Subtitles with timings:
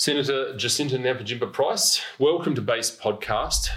[0.00, 3.70] Senator Jacinta Nampijinpa Price, welcome to Base Podcast.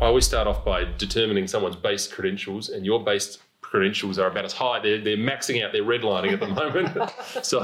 [0.00, 4.44] I always start off by determining someone's base credentials, and your base credentials are about
[4.44, 4.78] as high.
[4.78, 7.10] They're, they're maxing out, they're redlining at the moment.
[7.44, 7.58] so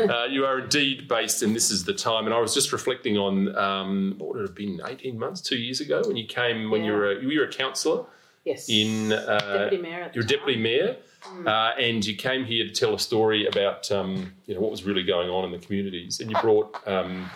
[0.00, 2.24] uh, you are indeed based, and this is the time.
[2.24, 5.58] And I was just reflecting on um, what would it have been, 18 months, two
[5.58, 8.04] years ago, when you came, when you were a, you were a councillor
[8.44, 8.68] Yes.
[8.68, 9.12] in.
[9.12, 9.38] Uh,
[9.68, 10.02] deputy mayor.
[10.02, 10.96] At the you're a deputy mayor,
[11.46, 14.84] uh, and you came here to tell a story about um, you know what was
[14.84, 17.30] really going on in the communities, and you brought um,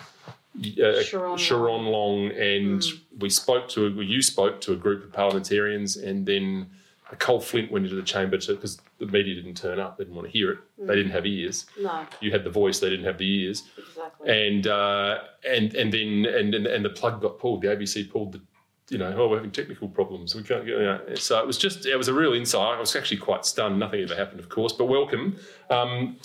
[0.57, 2.83] uh, Sharon Sharon Long, and
[3.19, 6.69] we spoke to well, you spoke to a group of parliamentarians, and then
[7.19, 10.27] Cole Flint went into the chamber because the media didn't turn up, they didn't want
[10.27, 11.65] to hear it, they didn't have ears.
[11.79, 14.47] No, You had the voice, they didn't have the ears, exactly.
[14.47, 17.61] and uh, and and then and, and and the plug got pulled.
[17.61, 18.41] The ABC pulled the.
[18.89, 20.35] You know, oh, we're having technical problems.
[20.35, 20.77] We can't get.
[20.77, 21.01] You know.
[21.15, 22.77] So it was just, it was a real insight.
[22.77, 23.79] I was actually quite stunned.
[23.79, 24.73] Nothing ever happened, of course.
[24.73, 25.37] But welcome,
[25.69, 26.17] um,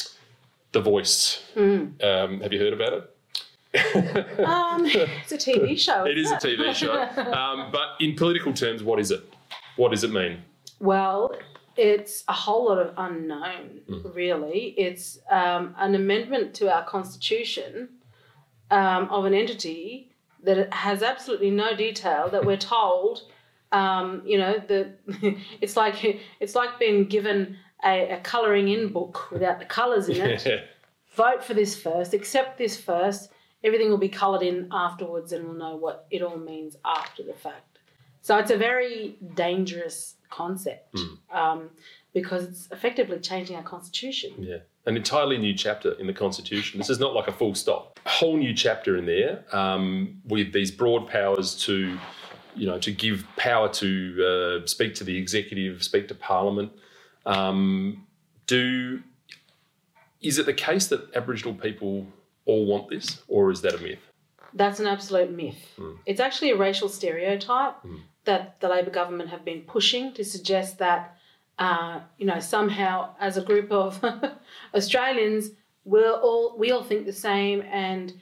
[0.72, 1.42] the voice.
[1.56, 3.12] Um, have you heard about it?
[4.44, 6.04] um, it's a TV show.
[6.06, 6.92] It is a TV show.
[7.32, 9.22] Um, but in political terms, what is it?
[9.76, 10.38] What does it mean?
[10.80, 11.36] Well,
[11.76, 14.08] it's a whole lot of unknown, Mm-hmm.
[14.12, 14.74] really.
[14.78, 17.90] It's um, an amendment to our constitution
[18.70, 20.10] um, of an entity
[20.46, 22.28] that it has absolutely no detail.
[22.30, 23.22] That we're told,
[23.72, 24.98] um, you know, that
[25.60, 30.16] it's like it's like being given a, a colouring in book without the colours in
[30.16, 30.46] it.
[30.46, 30.60] Yeah.
[31.16, 33.32] vote for this first, accept this first.
[33.64, 37.32] Everything will be coloured in afterwards, and we'll know what it all means after the
[37.32, 37.78] fact.
[38.20, 40.96] So it's a very dangerous concept
[41.32, 41.70] um,
[42.12, 44.32] because it's effectively changing our constitution.
[44.38, 46.78] Yeah, an entirely new chapter in the Constitution.
[46.78, 47.98] This is not like a full stop.
[48.06, 51.98] A whole new chapter in there um, with these broad powers to,
[52.54, 56.72] you know, to give power to uh, speak to the executive, speak to Parliament.
[57.26, 58.06] Um,
[58.46, 59.02] do
[60.20, 62.06] is it the case that Aboriginal people
[62.46, 63.98] all want this, or is that a myth?
[64.54, 65.78] That's an absolute myth.
[66.06, 67.74] It's actually a racial stereotype
[68.24, 71.15] that the Labor government have been pushing to suggest that,
[71.58, 74.02] uh, you know, somehow as a group of
[74.74, 75.50] Australians,
[75.84, 78.12] we're all we all think the same, and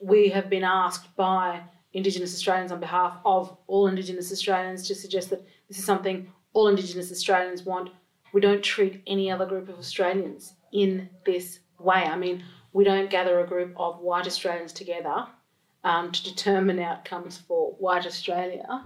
[0.00, 5.30] we have been asked by Indigenous Australians on behalf of all Indigenous Australians to suggest
[5.30, 7.90] that this is something all Indigenous Australians want.
[8.32, 12.04] We don't treat any other group of Australians in this way.
[12.04, 15.26] I mean, we don't gather a group of white Australians together
[15.84, 18.84] um, to determine outcomes for white Australia,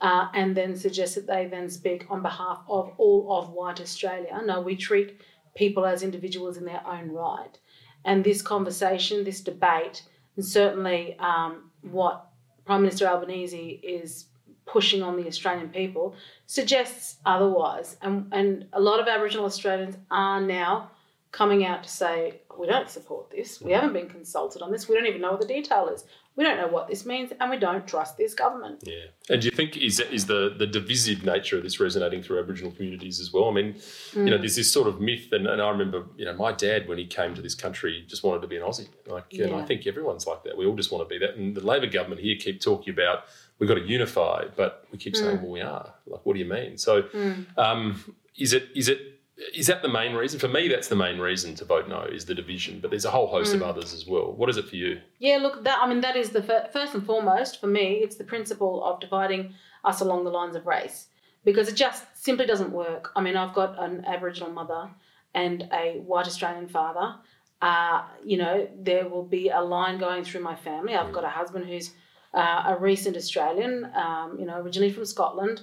[0.00, 4.40] uh, and then suggest that they then speak on behalf of all of white Australia.
[4.44, 5.20] No, we treat
[5.56, 7.58] people as individuals in their own right.
[8.04, 10.02] And this conversation, this debate,
[10.36, 12.28] and certainly um, what
[12.64, 14.26] Prime Minister Albanese is
[14.66, 16.14] pushing on the Australian people
[16.46, 17.96] suggests otherwise.
[18.02, 20.90] And, and a lot of Aboriginal Australians are now
[21.32, 23.60] coming out to say, we don't support this.
[23.60, 24.88] We haven't been consulted on this.
[24.88, 26.04] We don't even know what the detail is.
[26.36, 28.82] We don't know what this means, and we don't trust this government.
[28.84, 32.38] Yeah, and do you think is is the the divisive nature of this resonating through
[32.38, 33.48] Aboriginal communities as well?
[33.48, 33.74] I mean,
[34.12, 34.40] you know, mm.
[34.40, 37.06] there's this sort of myth, and, and I remember, you know, my dad when he
[37.06, 40.26] came to this country just wanted to be an Aussie, like, and I think everyone's
[40.26, 40.58] like that.
[40.58, 43.24] We all just want to be that, and the Labor government here keep talking about
[43.58, 45.42] we've got to unify, but we keep saying, mm.
[45.42, 45.94] well, we are.
[46.06, 46.76] Like, what do you mean?
[46.76, 47.46] So, mm.
[47.58, 49.15] um, is it is it
[49.54, 50.40] is that the main reason?
[50.40, 53.10] For me, that's the main reason to vote no is the division, but there's a
[53.10, 54.32] whole host of others as well.
[54.32, 55.00] What is it for you?
[55.18, 58.00] Yeah, look, that I mean, that is the fir- first and foremost for me.
[58.02, 59.54] It's the principle of dividing
[59.84, 61.08] us along the lines of race
[61.44, 63.12] because it just simply doesn't work.
[63.14, 64.90] I mean, I've got an Aboriginal mother
[65.34, 67.16] and a white Australian father.
[67.60, 70.94] Uh, you know, there will be a line going through my family.
[70.94, 71.92] I've got a husband who's
[72.34, 75.60] uh, a recent Australian, um, you know, originally from Scotland.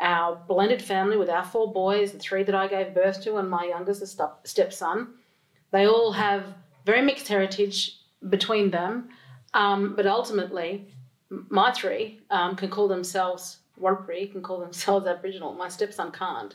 [0.00, 3.48] Our blended family with our four boys, the three that I gave birth to, and
[3.48, 5.14] my youngest, a step- stepson,
[5.70, 6.44] they all have
[6.84, 9.08] very mixed heritage between them.
[9.54, 10.88] Um, but ultimately,
[11.30, 15.54] my three um, can call themselves Warlpiri, can call themselves Aboriginal.
[15.54, 16.54] My stepson can't.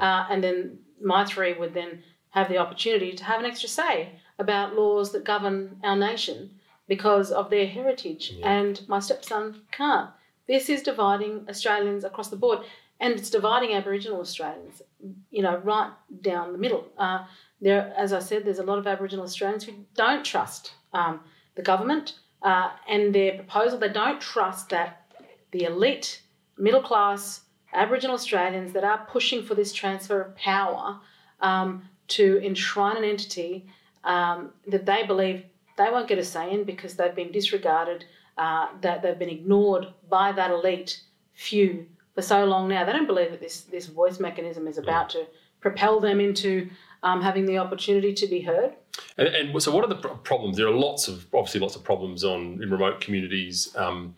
[0.00, 4.10] Uh, and then my three would then have the opportunity to have an extra say
[4.38, 6.50] about laws that govern our nation
[6.88, 8.34] because of their heritage.
[8.42, 10.10] And my stepson can't.
[10.48, 12.60] This is dividing Australians across the board.
[13.00, 14.82] And it's dividing Aboriginal Australians,
[15.30, 16.88] you know, right down the middle.
[16.98, 17.24] Uh,
[17.60, 21.20] there, as I said, there's a lot of Aboriginal Australians who don't trust um,
[21.54, 23.78] the government uh, and their proposal.
[23.78, 25.06] They don't trust that
[25.52, 26.22] the elite,
[26.56, 27.42] middle class
[27.72, 30.98] Aboriginal Australians that are pushing for this transfer of power
[31.40, 33.66] um, to enshrine an entity
[34.04, 35.44] um, that they believe
[35.76, 38.04] they won't get a say in because they've been disregarded,
[38.38, 41.02] uh, that they've been ignored by that elite
[41.34, 42.84] few for so long now.
[42.84, 45.26] They don't believe that this this voice mechanism is about to
[45.60, 46.70] propel them into
[47.02, 48.74] um, having the opportunity to be heard.
[49.16, 50.56] And, and, so, what are the problems?
[50.56, 53.74] There are lots of obviously lots of problems on in remote communities.
[53.76, 54.16] Um,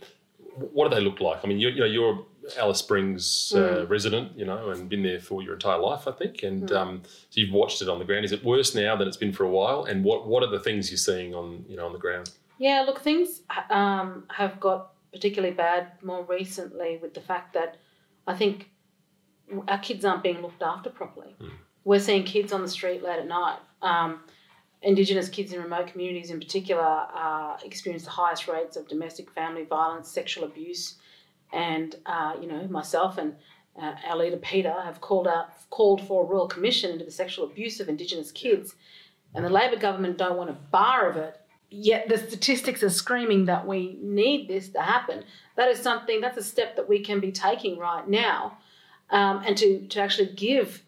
[0.73, 1.41] what do they look like?
[1.45, 2.25] I mean, you, you know, you're
[2.59, 3.89] Alice Springs uh, mm.
[3.89, 6.43] resident, you know, and been there for your entire life, I think.
[6.43, 6.77] And mm.
[6.77, 8.25] um, so you've watched it on the ground.
[8.25, 9.85] Is it worse now than it's been for a while?
[9.85, 12.31] And what what are the things you're seeing on you know on the ground?
[12.61, 13.41] Yeah, look, things
[13.71, 17.79] um, have got particularly bad more recently with the fact that
[18.27, 18.69] I think
[19.67, 21.35] our kids aren't being looked after properly.
[21.41, 21.53] Mm.
[21.85, 23.61] We're seeing kids on the street late at night.
[23.81, 24.21] Um,
[24.83, 29.65] Indigenous kids in remote communities, in particular, uh, experience the highest rates of domestic family
[29.65, 30.97] violence, sexual abuse,
[31.55, 33.37] and uh, you know myself and
[33.81, 37.45] uh, our leader Peter have called out called for a royal commission into the sexual
[37.47, 38.75] abuse of Indigenous kids,
[39.35, 41.41] and the Labor government don't want a bar of it.
[41.71, 45.25] Yet the statistics are screaming that we need this to happen.
[45.57, 46.21] That is something.
[46.21, 48.59] That's a step that we can be taking right now,
[49.11, 50.83] um, and to to actually give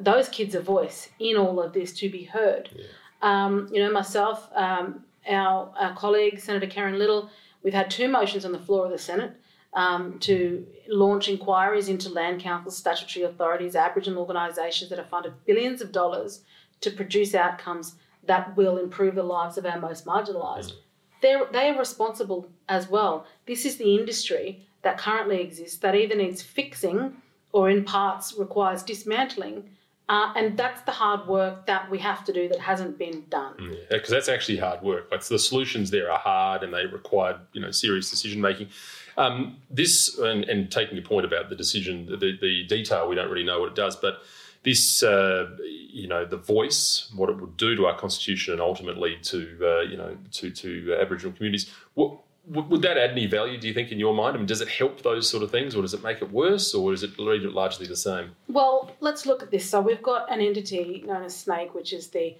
[0.00, 2.70] those kids a voice in all of this to be heard.
[2.74, 2.86] Yeah.
[3.20, 7.30] Um, you know, myself, um, our, our colleague, Senator Kerrynne Liddle,
[7.62, 9.32] we've had two motions on the floor of the Senate
[9.74, 15.80] um, to launch inquiries into land councils, statutory authorities, Aboriginal organisations that have funded billions
[15.80, 16.40] of dollars
[16.80, 20.72] to produce outcomes that will improve the lives of our most marginalised.
[21.20, 23.26] They're, they are responsible as well.
[23.46, 27.16] This is the industry that currently exists that either needs fixing
[27.52, 29.68] or in parts requires dismantling
[30.08, 33.54] uh, and that's the hard work that we have to do that hasn't been done.
[33.58, 35.08] Yeah, because that's actually hard work.
[35.10, 38.68] Like the solutions there are hard and they require you know serious decision making.
[39.16, 43.30] Um, this and, and, taking your point about the decision, the, the detail, we don't
[43.30, 44.22] really know what it does, but
[44.64, 45.50] this, uh,
[45.92, 49.80] you know, the voice, what it would do to our constitution, and ultimately to, uh,
[49.80, 51.70] you know, to to Aboriginal communities.
[51.94, 54.34] What, would that add any value, do you think, in your mind?
[54.34, 56.74] I mean, does it help those sort of things, or does it make it worse,
[56.74, 58.32] or is it largely the same?
[58.48, 59.68] Well, let's look at this.
[59.68, 62.36] So we've got an entity known as SNAICC, which is the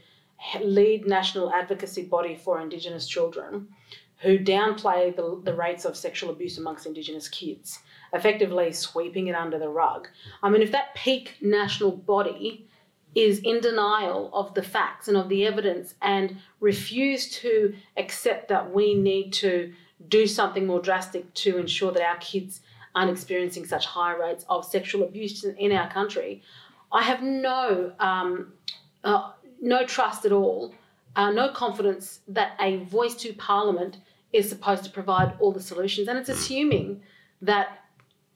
[0.61, 3.69] lead national advocacy body for Indigenous children,
[4.23, 7.81] who downplay the, the rates of sexual abuse amongst Indigenous kids,
[8.13, 10.09] effectively sweeping it under the rug.
[10.43, 12.69] I mean, if that peak national body
[13.15, 18.73] is in denial of the facts and of the evidence and refuse to accept that
[18.73, 19.73] we need to
[20.09, 22.61] do something more drastic to ensure that our kids
[22.95, 26.43] aren't experiencing such high rates of sexual abuse in our country.
[26.91, 28.53] I have no um,
[29.05, 30.75] uh, no trust at all,
[31.17, 33.99] uh, no confidence that a voice to Parliament
[34.32, 36.34] is supposed to provide all the solutions, and it's mm.
[36.34, 37.02] assuming
[37.40, 37.81] that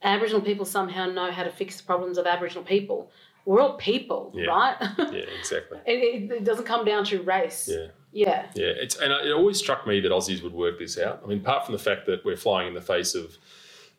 [0.03, 3.11] Aboriginal people somehow know how to fix the problems of Aboriginal people.
[3.45, 4.47] We're all people, yeah.
[4.47, 4.75] right?
[4.97, 5.79] yeah, exactly.
[5.85, 7.69] it, it, it doesn't come down to race.
[7.71, 7.87] Yeah.
[8.11, 8.45] Yeah.
[8.55, 8.73] Yeah.
[8.75, 11.21] It's and it always struck me that Aussies would work this out.
[11.23, 13.37] I mean, apart from the fact that we're flying in the face of,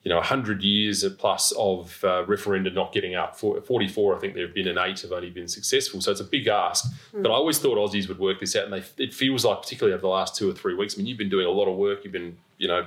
[0.08, 3.36] you know, hundred years plus of uh, referenda not getting up.
[3.38, 6.00] For, Forty-four, I think there have been, and eight have only been successful.
[6.00, 6.90] So it's a big ask.
[7.12, 7.22] Mm.
[7.22, 9.92] But I always thought Aussies would work this out, and they, it feels like, particularly
[9.92, 10.94] over the last two or three weeks.
[10.94, 12.04] I mean, you've been doing a lot of work.
[12.04, 12.86] You've been, you know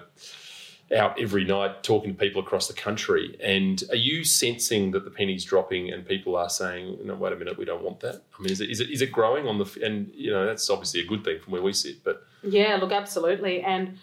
[0.94, 3.38] out every night talking to people across the country.
[3.42, 7.36] And are you sensing that the penny's dropping and people are saying, no, wait a
[7.36, 8.22] minute, we don't want that?
[8.38, 10.70] I mean, is it, is it, is it growing on the, and, you know, that's
[10.70, 12.26] obviously a good thing from where we sit, but.
[12.44, 13.62] Yeah, look, absolutely.
[13.62, 13.98] And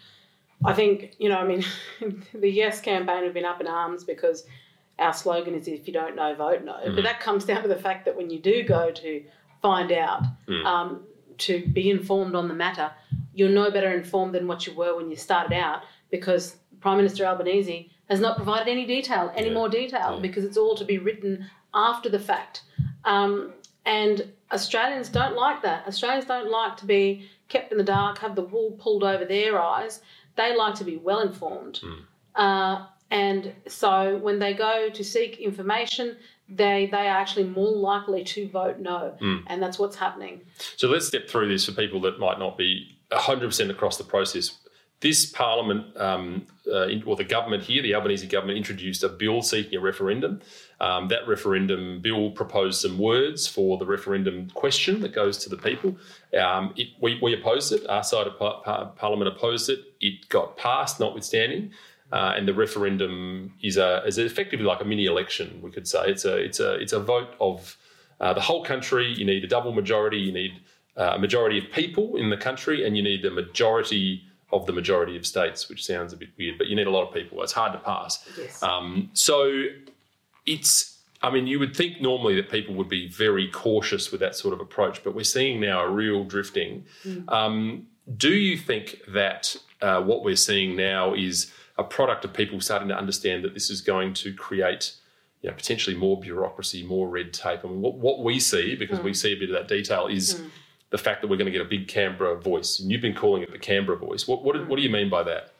[0.65, 1.63] I think, you know, I mean,
[2.33, 4.45] the Yes campaign have been up in arms because
[4.97, 6.73] our slogan is if you don't know, vote no.
[6.73, 6.95] Mm-hmm.
[6.95, 9.23] But that comes down to the fact that when you do go to
[9.61, 10.65] find out, mm.
[10.65, 11.03] um,
[11.39, 12.91] to be informed on the matter,
[13.33, 17.25] you're no better informed than what you were when you started out because Prime Minister
[17.25, 19.53] Albanese has not provided any detail, any yeah.
[19.53, 20.21] more detail, yeah.
[20.21, 22.63] because it's all to be written after the fact.
[23.05, 23.53] Um,
[23.85, 25.87] and Australians don't like that.
[25.87, 29.61] Australians don't like to be kept in the dark, have the wool pulled over their
[29.61, 30.01] eyes.
[30.39, 31.81] They like to be well informed.
[31.83, 31.99] Mm.
[32.33, 36.15] Uh, and so when they go to seek information,
[36.47, 39.43] they they are actually more likely to vote no, mm.
[39.47, 40.41] and that's what's happening.
[40.77, 44.58] So let's step through this for people that might not be 100% across the process
[45.01, 49.77] this parliament, um, uh, or the government here, the Albanese government, introduced a bill seeking
[49.77, 50.41] a referendum.
[50.81, 55.57] Um, that referendum bill proposed some words for the referendum question that goes to the
[55.57, 55.97] people.
[56.37, 57.87] Um, it, we, we, opposed it.
[57.87, 59.79] Our side of par- par- parliament opposed it.
[60.01, 61.71] It got passed, notwithstanding.
[62.11, 65.59] Uh, and the referendum is a is effectively like a mini election.
[65.61, 67.77] We could say it's a it's a it's a vote of
[68.19, 69.13] uh, the whole country.
[69.13, 70.17] You need a double majority.
[70.17, 70.59] You need
[70.97, 74.73] uh, a majority of people in the country, and you need a majority of the
[74.73, 77.41] majority of states, which sounds a bit weird, but you need a lot of people.
[77.43, 78.27] It's hard to pass.
[78.37, 78.63] Yes.
[78.63, 79.65] Um, so
[80.45, 84.35] it's, I mean, you would think normally that people would be very cautious with that
[84.35, 86.85] sort of approach, but we're seeing now a real drifting.
[87.05, 87.31] Mm.
[87.31, 87.87] Um,
[88.17, 92.87] do you think that uh, what we're seeing now is a product of people starting
[92.89, 94.95] to understand that this is going to create
[95.41, 97.61] you know, potentially more bureaucracy, more red tape.
[97.63, 100.35] I mean, what, what we see, because we see a bit of that detail, is
[100.35, 100.49] Mm.
[100.89, 102.79] The fact that we're going to get a big Canberra voice.
[102.79, 104.27] And you've been calling it the Canberra voice.
[104.27, 105.53] What, what, what do you mean by that?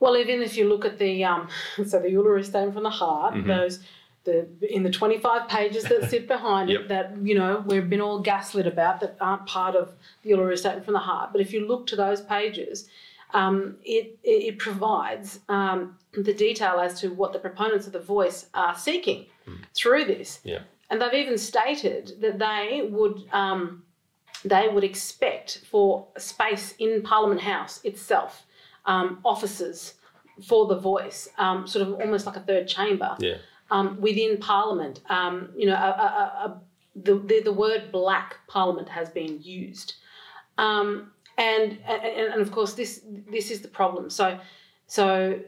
[0.00, 1.48] Well, even if you look at the um,
[1.86, 3.46] so the Uluru Statement from the Heart, Mhm.
[3.46, 3.80] those
[4.24, 6.80] the in the twenty five pages that sit behind Yep.
[6.82, 10.56] it that you know we've been all gaslit about that aren't part of the Uluru
[10.58, 11.30] Statement from the Heart.
[11.32, 12.88] But if you look to those pages,
[13.34, 18.00] um, it, it it provides um, the detail as to what the proponents of the
[18.00, 19.26] voice are seeking
[19.74, 20.40] through this.
[20.44, 20.60] Yeah.
[20.90, 23.82] And they've even stated that they would um,
[24.44, 28.46] they would expect for space in Parliament House itself,
[28.86, 29.94] um, offices
[30.46, 33.38] for the voice, um, sort of almost like a third chamber Yeah.
[33.70, 35.00] um, within Parliament.
[35.10, 36.60] Um, you know, a, a, a,
[36.94, 39.94] the the word black Parliament has been used,
[40.56, 44.10] um, and, and and of course this this is the problem.
[44.10, 44.38] So
[44.86, 45.38] so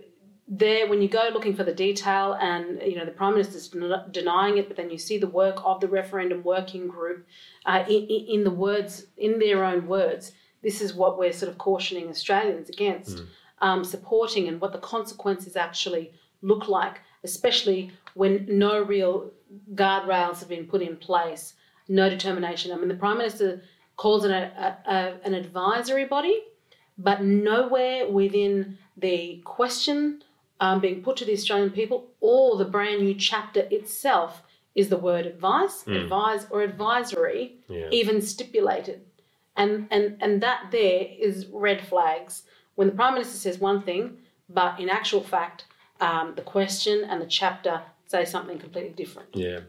[0.53, 4.11] there, when you go looking for the detail, and you know the prime minister's den-
[4.11, 7.25] denying it, but then you see the work of the referendum working group
[7.67, 10.33] uh, in, in the words in their own words.
[10.61, 13.23] This is what we're sort of cautioning Australians against
[13.61, 16.11] um, supporting, and what the consequences actually
[16.43, 19.31] look like, especially when no real
[19.75, 21.55] guardrails have been put in place,
[21.87, 22.73] no determination.
[22.73, 23.63] I mean, the prime minister
[23.97, 26.43] calls it a, a, a, an advisory body,
[26.99, 30.23] but nowhere within the question
[30.61, 34.43] um, being put to the Australian people or the brand new chapter itself
[34.75, 36.03] is the word advice, Mm.
[36.03, 37.89] advise, or advisory Yeah.
[37.91, 39.01] even stipulated.
[39.57, 42.45] And, and, and that there is red flags
[42.77, 45.65] when the Prime Minister says one thing, but in actual fact,
[46.01, 49.29] um, the question and the chapter say something completely different.
[49.35, 49.61] Yeah,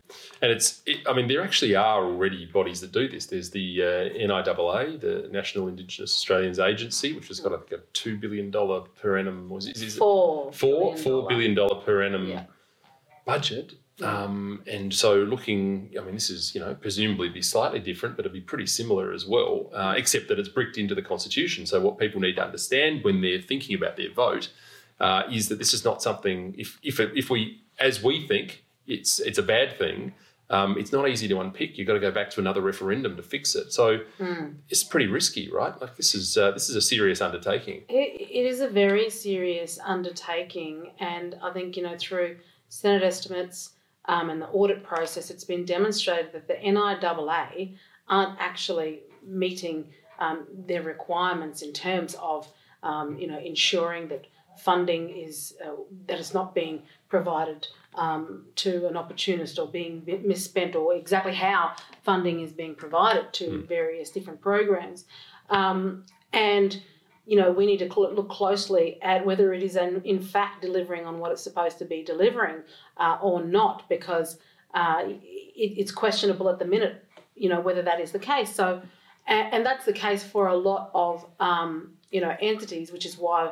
[0.41, 0.81] and it's.
[0.87, 3.27] It, I mean, there actually are already bodies that do this.
[3.27, 3.85] There's the uh,
[4.17, 8.81] NIAA, the National Indigenous Australians Agency, which has got I think a two billion dollar
[8.81, 9.49] per annum.
[9.49, 10.51] Was is it Four.
[10.51, 12.43] four billion four billion dollar per annum Yeah.
[13.25, 13.73] budget.
[14.01, 18.25] Um, and so looking, I mean, this is you know presumably be slightly different, but
[18.25, 21.67] it'd be pretty similar as well, uh, except that it's bricked into the constitution.
[21.67, 24.49] So what people need to understand when they're thinking about their vote
[24.99, 26.55] uh, is that this is not something.
[26.57, 30.13] If if if we as we think it's it's a bad thing,
[30.49, 31.77] um, it's not easy to unpick.
[31.77, 33.71] You've got to go back to another referendum to fix it.
[33.73, 34.55] So Mm.
[34.69, 35.79] it's pretty risky, right?
[35.81, 37.83] Like this is uh, this is a serious undertaking.
[37.89, 42.37] It, it is a very serious undertaking, and I think you know through
[42.69, 43.71] Senate estimates
[44.05, 47.75] um, and the audit process, it's been demonstrated that the NIAA
[48.07, 49.85] aren't actually meeting
[50.19, 52.47] um, their requirements in terms of
[52.83, 54.25] um, you know ensuring that
[54.57, 55.71] funding is uh,
[56.07, 61.73] that it's not being provided um, to an opportunist or being misspent or exactly how
[62.03, 63.67] funding is being provided to Mm.
[63.67, 65.05] various different programs
[65.49, 66.81] um, and
[67.25, 71.05] you know we need to look closely at whether it is an, in fact delivering
[71.05, 72.57] on what it's supposed to be delivering
[72.97, 74.39] uh, or not because
[74.73, 75.19] uh, it,
[75.77, 77.05] it's questionable at the minute
[77.35, 78.81] you know whether that is the case so
[79.27, 83.17] and, and that's the case for a lot of um, you know entities which is
[83.17, 83.51] why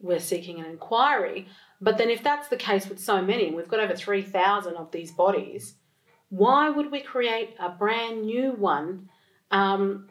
[0.00, 1.48] we're seeking an inquiry.
[1.80, 4.90] But then if that's the case with so many and we've got over 3000 of
[4.90, 5.74] these bodies
[6.30, 9.08] why would we create a brand new one
[9.50, 10.08] um,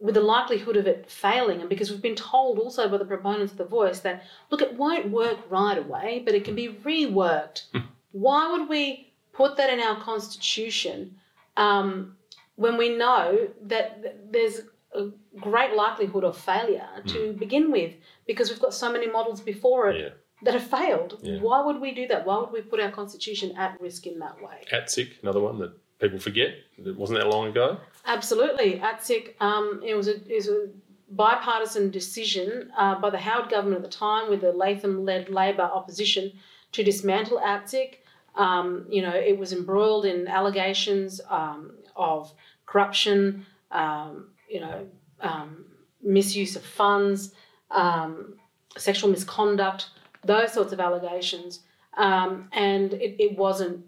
[0.00, 3.52] with the likelihood of it failing, and because we've been told also by the proponents
[3.52, 7.64] of the voice that look, it won't work right away, but it can be reworked.
[8.12, 11.16] Why would we put that in our constitution
[11.56, 12.16] um,
[12.54, 14.60] when we know that th- there's
[14.94, 17.94] a great likelihood of failure to begin with
[18.26, 20.08] because we've got so many models before it Yeah.
[20.42, 21.18] that have failed?
[21.22, 21.40] Yeah.
[21.40, 22.24] Why would we do that?
[22.26, 24.64] Why would we put our constitution at risk in that way?
[24.72, 26.54] ATSIC, another one that people forget.
[26.78, 27.78] It wasn't that long ago.
[28.06, 28.80] Absolutely.
[28.80, 30.68] ATSIC, um, it, was a, it was a
[31.10, 35.62] bipartisan decision uh, by the Howard government at the time with the Latham led Labor
[35.62, 36.32] opposition
[36.72, 37.96] to dismantle ATSIC.
[38.36, 42.32] Um, you know, it was embroiled in allegations um, of
[42.66, 44.86] corruption, um, you know,
[45.20, 45.66] um,
[46.02, 47.32] misuse of funds,
[47.70, 48.34] um,
[48.76, 49.90] sexual misconduct,
[50.24, 51.60] those sorts of allegations.
[51.96, 53.84] Um, and it, it wasn't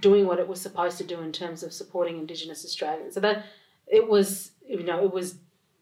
[0.00, 3.14] doing what it was supposed to do in terms of supporting Indigenous Australians.
[3.14, 3.46] So that
[3.86, 5.36] it was, you know, it was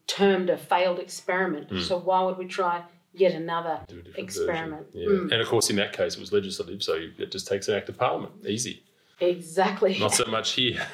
[0.07, 1.69] termed a failed experiment.
[1.69, 1.83] Mm.
[1.83, 3.81] So why would we try yet another?
[3.87, 4.87] Do a different Experiment.
[4.93, 5.07] Yeah.
[5.07, 5.31] Mm.
[5.31, 7.89] And of course, in that case, it was legislative, so it just takes an act
[7.89, 8.33] of parliament.
[8.45, 8.83] Easy.
[9.19, 9.97] Exactly.
[9.99, 10.85] Not so much here.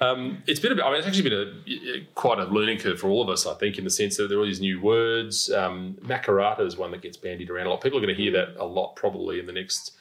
[0.00, 2.98] Um, it's been a bit, I mean, it's actually been a quite a learning curve
[2.98, 4.80] for all of us, I think, in the sense that there are all these new
[4.80, 5.50] words.
[5.50, 7.82] Um, Makarrata is one that gets bandied around a lot.
[7.82, 9.92] People are going to hear that a lot probably in the next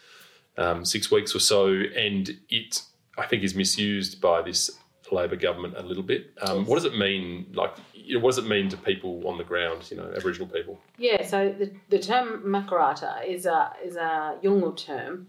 [0.57, 2.81] um, six weeks or so, and it,
[3.17, 4.71] I think, is misused by this
[5.11, 6.31] Labor government a little bit.
[6.41, 6.67] Um, Yes.
[6.67, 7.47] What does it mean?
[7.53, 9.89] Like, you know, what does it mean to people on the ground?
[9.91, 10.79] You know, Aboriginal people.
[10.97, 15.27] Yeah, so the, the term makarrata is a is a Yolngu term,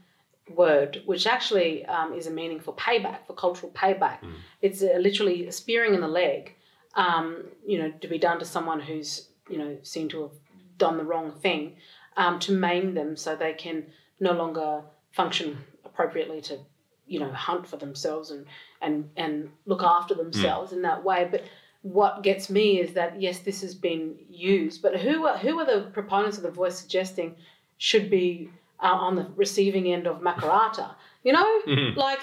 [0.54, 4.20] word, which actually um, is a meaning for payback, for cultural payback.
[4.20, 4.34] Mm.
[4.62, 6.54] It's uh, literally a spearing in the leg,
[6.94, 10.32] um, you know, to be done to someone who's, you know, seen to have
[10.78, 11.76] done the wrong thing,
[12.16, 13.86] um, to maim them so they can
[14.20, 16.58] no longer function appropriately to,
[17.06, 18.46] you know, hunt for themselves and
[18.80, 21.28] and and look after themselves in that way.
[21.30, 21.44] But
[21.82, 25.66] what gets me is that yes, this has been used, but who are who are
[25.66, 27.36] the proponents of the voice suggesting
[27.78, 30.94] should be uh, on the receiving end of Makarrata?
[31.24, 31.96] You know, Mhm.
[31.96, 32.20] like.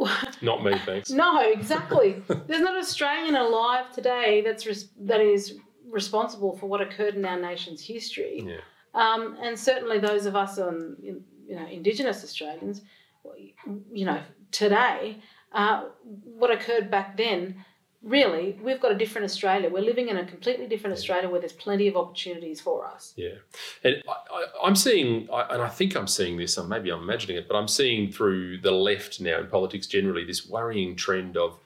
[0.42, 1.10] Not me, thanks.
[1.10, 2.22] No, exactly.
[2.46, 5.58] There's not an Australian alive today that's res- that is
[5.90, 8.44] responsible for what occurred in our nation's history.
[8.46, 8.60] Yeah.
[8.94, 12.80] Um, and certainly those of us on, in- you know, Indigenous Australians,
[13.92, 14.20] you know,
[14.52, 15.18] today,
[15.52, 15.84] uh,
[16.24, 17.64] what occurred back then,
[18.02, 19.68] really, we've got a different Australia.
[19.68, 23.12] We're living in a completely different Australia where there's plenty of opportunities for us.
[23.16, 23.34] Yeah,
[23.84, 27.36] and I, I'm seeing, I, and I think I'm seeing this, and maybe I'm imagining
[27.36, 31.58] it, but I'm seeing through the left now in politics generally this worrying trend of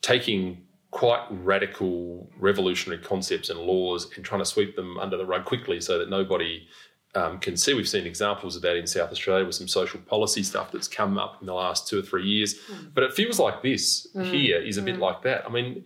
[0.00, 5.46] taking quite radical revolutionary concepts and laws and trying to sweep them under the rug
[5.46, 6.68] quickly so that nobody
[7.14, 7.74] um, can see.
[7.74, 11.18] We've seen examples of that in South Australia with some social policy stuff that's come
[11.18, 12.54] up in the last two or three years.
[12.94, 15.44] But it feels like this here is a bit like that.
[15.46, 15.84] I mean,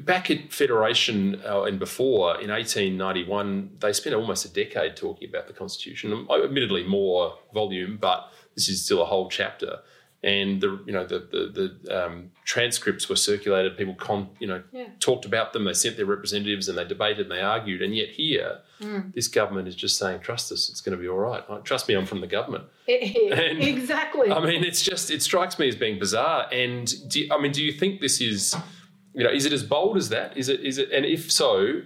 [0.00, 5.46] back at Federation uh, and before in 1891, they spent almost a decade talking about
[5.48, 6.26] the Constitution.
[6.30, 9.80] Admittedly, more volume, but this is still a whole chapter.
[10.26, 13.76] And the you know the the, the um, transcripts were circulated.
[13.76, 14.88] People con, you know Yeah.
[14.98, 15.64] talked about them.
[15.64, 17.80] They sent their representatives and they debated and they argued.
[17.80, 18.58] And yet here,
[19.14, 21.86] this government is just saying, "Trust us, it's going to be all right." Like, Trust
[21.88, 22.64] me, I'm from the government.
[22.88, 24.30] And- exactly.
[24.32, 26.48] I mean, it's just it strikes me as being bizarre.
[26.52, 28.56] And do I mean, do you think this is,
[29.14, 30.36] you know, is it as bold as that?
[30.36, 30.58] Is it?
[30.60, 30.90] Is it?
[30.90, 31.82] And if so,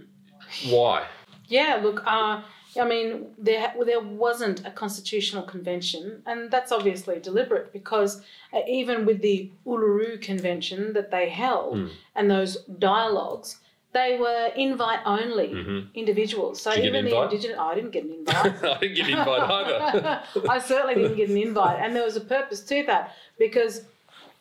[0.68, 1.06] why?
[1.46, 2.40] Yeah, look, uh,
[2.78, 8.22] I mean, there there wasn't a constitutional convention, and that's obviously deliberate because
[8.52, 11.90] uh, even with the Uluru Convention that they held Mm.
[12.16, 13.58] and those dialogues,
[13.92, 15.92] they were invite only Mhm.
[15.94, 16.60] individuals.
[16.62, 18.64] So Did you get even the indigenous, I didn't get an invite.
[18.64, 20.22] I didn't get an invite either.
[20.48, 23.82] I certainly didn't get an invite, and there was a purpose to that because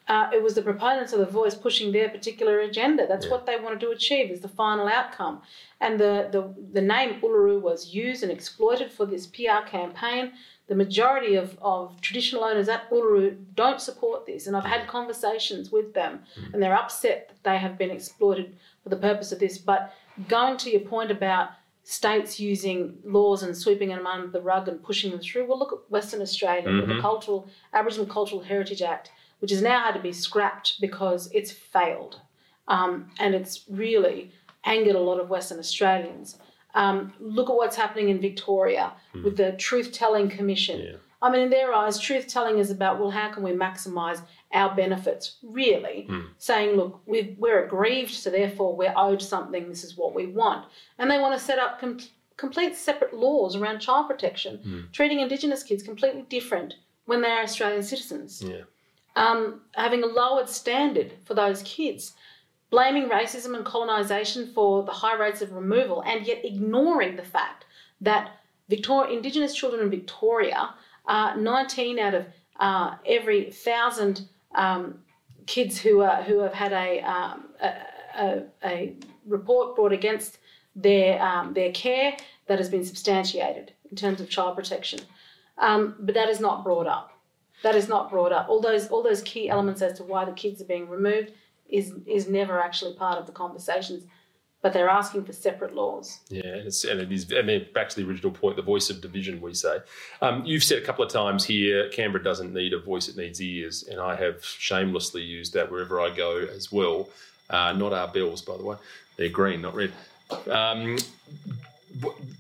[0.10, 3.06] uh, it was the proponents of the voice pushing their particular agenda.
[3.08, 3.32] That's Yeah.
[3.32, 5.44] what they wanted to achieve is the final outcome.
[5.80, 6.42] And the, the
[6.74, 10.34] the name Uluru was used and exploited for this PR campaign.
[10.68, 14.88] The majority of, of traditional owners at Uluru don't support this, and I've had mm.
[14.88, 16.54] conversations with them, mm.
[16.54, 19.58] and they're upset that they have been exploited for the purpose of this.
[19.58, 19.94] But
[20.28, 21.50] going to your point about
[21.84, 25.48] states using laws and sweeping them under the rug and pushing them through.
[25.48, 26.94] Well, look at Western Australia with the.
[26.94, 27.02] Mm-hmm.
[27.02, 32.20] Cultural Aboriginal Cultural Heritage Act, which has now had to be scrapped because it's failed,
[32.68, 34.32] um, and it's really
[34.66, 36.38] angered a lot of Western Australians.
[36.76, 40.82] Um, look at what's happening in Victoria with the Truth Telling Commission.
[40.82, 40.96] Yeah.
[41.22, 44.22] I mean, in their eyes, truth telling is about, well, how can we maximise
[44.54, 45.38] our benefits?
[45.44, 46.28] Really, Mm.
[46.38, 50.66] saying, look, we've, we're aggrieved, so therefore we're owed something, this is what we want.
[50.98, 52.00] And they want to set up com-
[52.38, 54.94] complete separate laws around child protection, Mm.
[54.94, 56.76] treating Indigenous kids completely different
[57.06, 58.62] when they are Australian citizens, Yeah.
[59.20, 62.14] Um, having a lowered standard for those kids.
[62.70, 67.66] Blaming racism and colonisation for the high rates of removal, and yet ignoring the fact
[68.00, 68.32] that
[68.70, 70.74] Victoria, Indigenous children in Victoria,
[71.06, 72.26] are 19 out of
[72.60, 75.00] uh, every thousand um,
[75.48, 77.74] kids who are who have had a, um, a,
[78.16, 80.38] a, a report brought against
[80.76, 82.16] their um, their care
[82.48, 85.00] that has been substantiated in terms of child protection,
[85.58, 87.19] um, but that is not brought up.
[87.64, 88.48] That is not brought up.
[88.50, 91.32] All those all those key elements as to why the kids are being removed
[91.70, 94.04] is is never actually part of the conversations.
[94.62, 96.20] But they're asking for separate laws.
[96.28, 97.32] Yeah, and, it's, and it is.
[97.32, 99.40] And then back to the original point, the voice of division.
[99.40, 99.78] We say
[100.22, 103.42] um, you've said a couple of times here, Canberra doesn't need a voice; it needs
[103.42, 107.08] ears, and I have shamelessly used that wherever I go as well.
[107.50, 108.76] Uh, not our bills, by the way;
[109.16, 109.94] they're green, not red.
[110.50, 110.98] Um,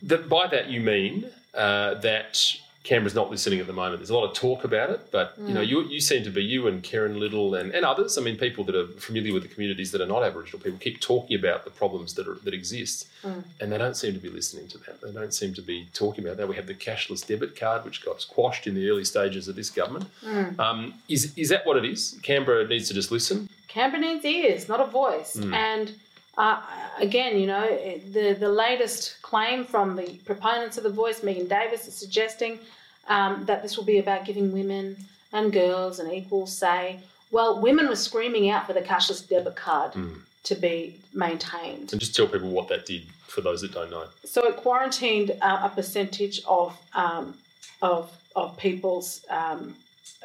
[0.03, 2.53] that, by that you mean uh, that
[2.89, 3.99] Canberra's not listening at the moment.
[3.99, 6.43] There's a lot of talk about it, but you know, you, you seem to be
[6.43, 8.17] you and Kerrynne Liddle and, and others.
[8.17, 10.99] I mean, people that are familiar with the communities that are not Aboriginal people keep
[10.99, 13.07] talking about the problems that are, that exist,
[13.59, 15.01] and they don't seem to be listening to that.
[15.01, 16.47] They don't seem to be talking about that.
[16.47, 19.69] We have the cashless debit card, which got quashed in the early stages of this
[19.69, 20.05] government.
[20.59, 22.19] Um, is is that what it is?
[22.23, 23.49] Canberra needs to just listen.
[23.67, 25.35] Canberra needs ears, not a voice.
[25.35, 25.53] Mm.
[25.53, 25.93] And
[26.37, 26.61] uh,
[26.99, 27.65] again, you know,
[28.11, 32.59] the the latest claim from the proponents of the voice, Megan Davis, is suggesting
[33.07, 34.95] um, that this will be about giving women
[35.33, 36.99] and girls an equal say.
[37.31, 40.21] Well, women were screaming out for the cashless debit card Mm.
[40.43, 41.91] to be maintained.
[41.91, 44.05] And just tell people what that did for those that don't know.
[44.25, 47.37] So it quarantined uh, a percentage of um,
[47.81, 49.75] of of people's um,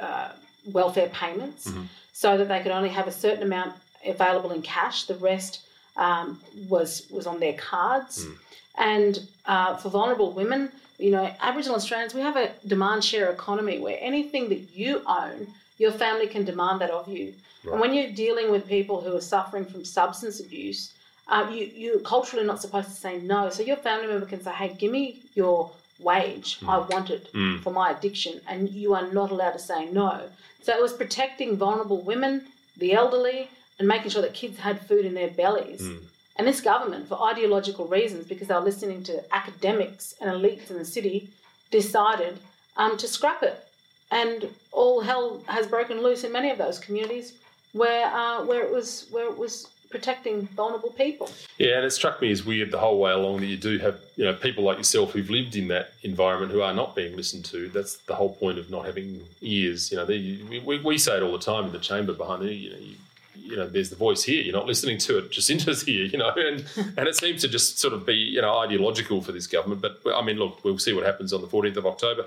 [0.00, 0.30] uh,
[0.72, 1.86] welfare payments, Mhm.
[2.12, 3.72] so that they could only have a certain amount
[4.06, 5.04] available in cash.
[5.04, 5.60] The rest
[5.96, 8.24] um, was was on their cards.
[8.26, 8.36] Mm.
[8.76, 13.78] And uh, for vulnerable women, you know, Aboriginal Australians, we have a demand share economy
[13.78, 15.46] where anything that you own,
[15.78, 17.34] your family can demand that of you.
[17.64, 17.72] Right.
[17.72, 20.92] And when you're dealing with people who are suffering from substance abuse,
[21.28, 23.48] uh, you, you're culturally not supposed to say no.
[23.50, 26.58] So your family member can say, hey, give me your wage.
[26.68, 27.62] I want it Mm.
[27.62, 28.40] for my addiction.
[28.48, 30.20] And you are not allowed to say no.
[30.62, 33.48] So it was protecting vulnerable women, the elderly,
[33.78, 35.82] and making sure that kids had food in their bellies.
[35.82, 36.02] Mm.
[36.36, 40.78] And this government, for ideological reasons, because they were listening to academics and elites in
[40.78, 41.28] the city,
[41.70, 42.38] decided
[42.76, 43.66] um, to scrap it.
[44.10, 47.34] And all hell has broken loose in many of those communities
[47.72, 51.30] where uh, where it was where it was protecting vulnerable people.
[51.58, 54.00] Yeah, and it struck me as weird the whole way along that you do have
[54.16, 57.44] you know people like yourself who've lived in that environment who are not being listened
[57.46, 57.68] to.
[57.68, 59.90] That's the whole point of not having ears.
[59.90, 62.52] You know, they, we, we say it all the time in the chamber behind the
[62.52, 62.78] you know.
[62.78, 62.94] You,
[63.36, 64.42] you know, there's the voice here.
[64.42, 65.30] You're not listening to it.
[65.30, 66.04] Jacinta's here.
[66.04, 66.64] You know, and
[66.96, 69.82] and it seems to just sort of be you know ideological for this government.
[69.82, 72.26] But I mean, look, we'll see what happens on the 14th of October.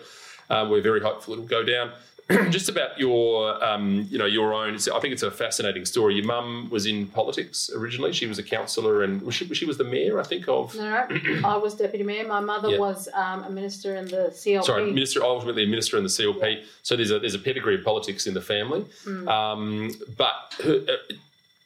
[0.49, 1.91] Um, we're very hopeful it'll go down.
[2.49, 4.75] just about your, um, you know, your own.
[4.75, 6.15] I think it's a fascinating story.
[6.15, 8.11] Your mum was in politics originally.
[8.11, 10.75] She was a councillor, and was she, she was the mayor, I think, of.
[10.75, 11.07] no,
[11.45, 12.27] I was deputy mayor.
[12.27, 12.79] My mother Yeah.
[12.79, 14.65] was um, a minister in the CLP.
[14.65, 16.63] Sorry, minister, ultimately a minister in the CLP.
[16.83, 18.85] So there's a there's a pedigree of politics in the family.
[19.05, 19.27] Mm.
[19.29, 20.93] Um, but uh,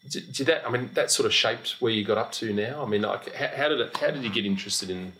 [0.10, 0.68] did, did that?
[0.68, 2.84] I mean, that sort of shaped where you got up to now.
[2.84, 3.98] I mean, like, how, how did it?
[3.98, 5.14] How did you get interested in,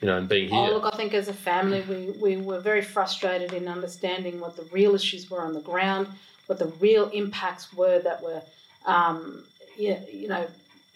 [0.00, 0.58] you know, in being here?
[0.58, 4.56] Oh, look, I think as a family, we, we were very frustrated in understanding what
[4.56, 6.08] the real issues were on the ground,
[6.46, 8.42] what the real impacts were that were,
[8.86, 9.44] um,
[9.76, 10.46] you, know,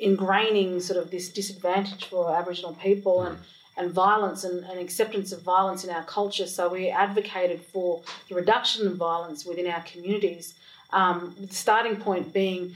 [0.00, 3.38] ingraining sort of this disadvantage for Aboriginal people and,
[3.76, 6.46] and violence and, and acceptance of violence in our culture.
[6.46, 10.54] So we advocated for the reduction of violence within our communities.
[10.92, 12.74] Um, the starting point being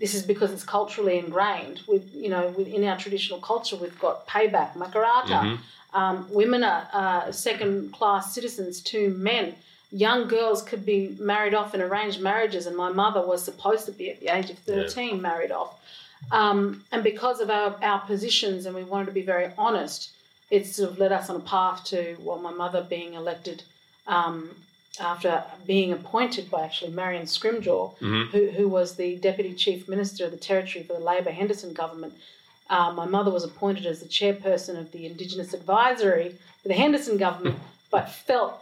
[0.00, 1.80] this is because it's culturally ingrained.
[1.86, 5.40] With you know, within our traditional culture, we've got payback, makarrata.
[5.40, 5.58] Mhm.
[5.94, 9.54] Um, women are uh, second class citizens to men.
[9.90, 13.92] Young girls could be married off in arranged marriages, and my mother was supposed to
[13.92, 15.80] be at the age of 13 married off.
[16.30, 20.10] Um, and because of our, our positions, and we wanted to be very honest,
[20.50, 23.62] it sort of led us on a path to well, my mother being elected
[24.06, 24.50] um,
[25.00, 28.28] after being appointed by actually Marion Scrimgeour, Mhm.
[28.30, 32.14] who, who was the Deputy Chief Minister of the Territory for the Labor Henderson government.
[32.68, 37.16] Uh, my mother was appointed as the chairperson of the Indigenous Advisory for the Henderson
[37.16, 37.58] government,
[37.90, 38.54] but felt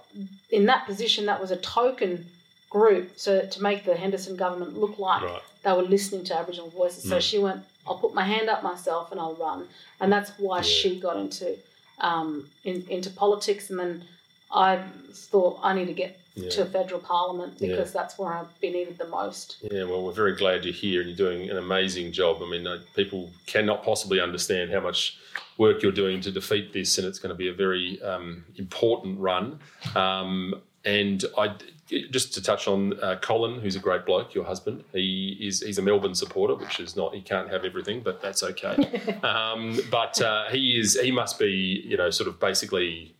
[0.51, 2.27] in that position that was a token
[2.71, 5.43] group so that to make the Henderson government look like Right.
[5.63, 7.09] they were listening to Aboriginal voices.
[7.09, 7.21] So Mm.
[7.23, 9.69] she went, I'll put my hand up myself and I'll run.
[10.01, 10.63] And that's why Yeah.
[10.63, 11.57] she got into
[11.99, 13.71] um, in, into politics.
[13.71, 14.05] And then
[14.53, 14.83] I
[15.13, 16.51] thought I need to get Yeah.
[16.51, 17.69] to federal parliament Yeah.
[17.69, 19.57] because that's where I've been needed the most.
[19.63, 22.43] Yeah, well, we're very glad you're here and you're doing an amazing job.
[22.43, 25.17] I mean, uh, people cannot possibly understand how much
[25.57, 29.19] work you're doing to defeat this, and it's going to be a very um, important
[29.19, 29.59] run.
[29.95, 31.55] Um, and I
[31.89, 34.85] just to touch on uh, Colin, who's a great bloke, your husband.
[34.93, 38.43] He is he's a Melbourne supporter, which is not he can't have everything, but that's
[38.43, 38.77] okay.
[39.23, 43.15] um, but uh, he is he must be you know sort of basically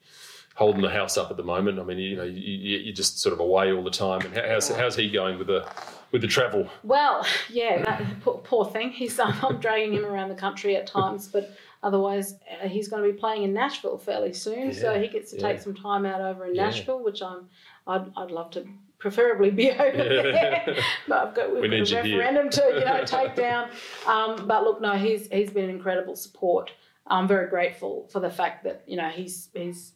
[0.57, 1.79] holding the house up at the moment.
[1.79, 4.23] I mean, you know, you, you're just sort of away all the time.
[4.23, 5.67] And how's, how's he going with the
[6.13, 6.69] with the travel?
[6.83, 8.91] Well, yeah, that poor, poor thing.
[8.91, 13.03] He's um, I'm dragging him around the country at times, but otherwise uh, he's going
[13.05, 14.73] to be playing in Nashville fairly soon.
[14.73, 15.43] so he gets to yeah.
[15.53, 16.67] take some time out over in Yeah.
[16.67, 17.49] Nashville, which I'm
[17.87, 18.67] I'd, I'd love to
[18.99, 20.23] preferably be over Yeah.
[20.23, 20.77] there.
[21.07, 23.69] but I've got, we've We got a referendum to you know take down.
[24.07, 26.71] Um, but look, no, he's he's been an incredible support.
[27.07, 29.93] I'm very grateful for the fact that you know he's he's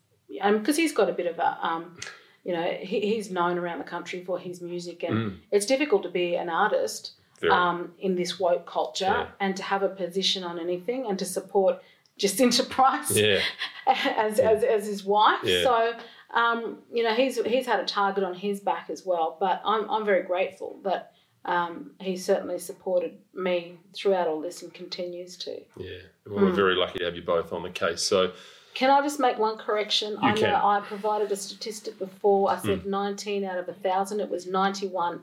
[0.53, 1.97] because he's got a bit of a um,
[2.45, 6.03] you know he, he's known around the country for his music and Mm, it's difficult
[6.05, 7.13] to be an artist
[7.51, 9.27] um, in this woke culture Yeah.
[9.41, 11.83] and to have a position on anything and to support
[12.19, 13.41] Jacinta Price yeah,
[13.87, 15.41] as, as, as his wife.
[15.43, 15.95] So,
[16.35, 19.39] um, you know, he's, he's had a target on his back as well.
[19.41, 21.13] But I'm, I'm very grateful that
[21.47, 25.53] um, he certainly supported me throughout all this and continues to.
[25.79, 26.01] yeah.
[26.27, 26.57] Well, we're Mm.
[26.57, 28.03] very lucky to have you both on the case.
[28.03, 28.33] So,
[28.75, 30.17] Can I just make one correction?
[30.23, 30.55] I know can.
[30.55, 32.51] I provided a statistic before.
[32.51, 32.91] I said hmm.
[32.91, 34.21] 19 out of a 1,000.
[34.21, 35.21] It was 91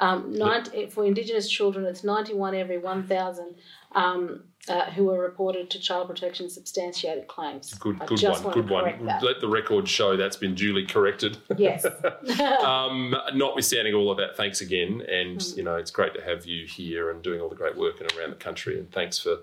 [0.00, 3.54] Um, 90, For Indigenous children, it's 91 every 1,000
[3.92, 7.74] um, uh, who are reported to Child Protection substantiated claims.
[7.74, 8.52] Good, I good one.
[8.52, 9.06] Good one.
[9.06, 9.22] that.
[9.22, 11.36] Let the record show that's been duly corrected.
[11.56, 11.86] Yes.
[12.64, 15.56] um, notwithstanding all of that, thanks again, and Mm.
[15.58, 18.10] you know it's great to have you here and doing all the great work and
[18.16, 18.78] around the country.
[18.78, 19.38] And thanks for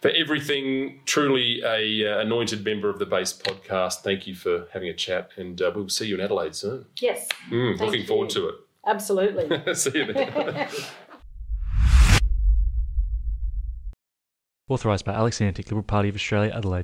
[0.00, 1.00] for everything.
[1.06, 4.02] Truly a uh, anointed member of the Base podcast.
[4.02, 6.84] Thank you for having a chat, and uh, we'll see you in Adelaide soon.
[7.00, 8.42] yes, Mm, looking forward you.
[8.42, 8.54] to
[8.86, 9.74] absolutely.
[9.74, 10.68] see you then.
[14.68, 16.76] Authorised by Alex Antic, Liberal Party of Australia, Adelaide.